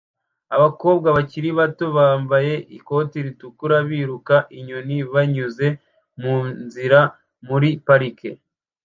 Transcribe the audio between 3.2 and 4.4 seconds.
ritukura biruka